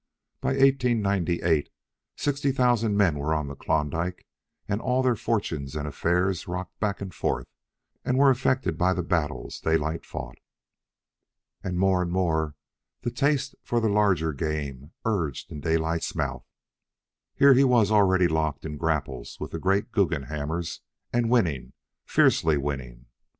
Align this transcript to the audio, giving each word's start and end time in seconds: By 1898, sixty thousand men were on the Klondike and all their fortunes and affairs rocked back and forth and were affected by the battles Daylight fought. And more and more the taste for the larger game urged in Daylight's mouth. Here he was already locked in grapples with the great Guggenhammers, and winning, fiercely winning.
By 0.39 0.53
1898, 0.53 1.69
sixty 2.15 2.51
thousand 2.51 2.97
men 2.97 3.19
were 3.19 3.35
on 3.35 3.45
the 3.45 3.55
Klondike 3.55 4.25
and 4.67 4.81
all 4.81 5.03
their 5.03 5.15
fortunes 5.15 5.75
and 5.75 5.87
affairs 5.87 6.47
rocked 6.47 6.79
back 6.79 7.01
and 7.01 7.13
forth 7.13 7.45
and 8.03 8.17
were 8.17 8.31
affected 8.31 8.79
by 8.79 8.95
the 8.95 9.03
battles 9.03 9.59
Daylight 9.59 10.03
fought. 10.03 10.39
And 11.63 11.77
more 11.77 12.01
and 12.01 12.09
more 12.11 12.55
the 13.03 13.11
taste 13.11 13.53
for 13.61 13.79
the 13.79 13.89
larger 13.89 14.33
game 14.33 14.89
urged 15.05 15.51
in 15.51 15.61
Daylight's 15.61 16.15
mouth. 16.15 16.47
Here 17.35 17.53
he 17.53 17.63
was 17.63 17.91
already 17.91 18.27
locked 18.27 18.65
in 18.65 18.77
grapples 18.77 19.39
with 19.39 19.51
the 19.51 19.59
great 19.59 19.91
Guggenhammers, 19.91 20.81
and 21.13 21.29
winning, 21.29 21.73
fiercely 22.07 22.57
winning. 22.57 23.05